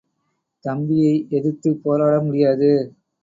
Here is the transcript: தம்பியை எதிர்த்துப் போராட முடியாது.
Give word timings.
தம்பியை 0.65 1.27
எதிர்த்துப் 1.29 1.81
போராட 1.83 2.15
முடியாது. 2.21 2.71